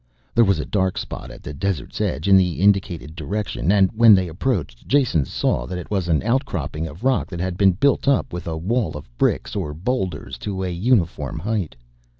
There 0.33 0.45
was 0.45 0.57
a 0.57 0.65
dark 0.65 0.97
spot 0.97 1.29
at 1.29 1.43
the 1.43 1.53
desert's 1.53 2.01
edge 2.01 2.27
in 2.27 2.35
the 2.35 2.53
indicated 2.53 3.15
direction 3.15 3.71
and 3.71 3.91
when 3.93 4.15
they 4.15 4.27
approached 4.27 4.87
Jason 4.87 5.25
saw 5.25 5.67
that 5.67 5.77
it 5.77 5.91
was 5.91 6.07
an 6.07 6.23
outcropping 6.23 6.87
of 6.87 7.03
rock 7.03 7.27
that 7.27 7.39
had 7.39 7.55
been 7.55 7.73
built 7.73 8.07
up 8.07 8.33
with 8.33 8.47
a 8.47 8.57
wall 8.57 8.97
of 8.97 9.07
bricks 9.19 9.55
or 9.55 9.75
boulders 9.75 10.39
to 10.39 10.63
a 10.63 10.71
uniform 10.73 11.37
height. 11.37 11.75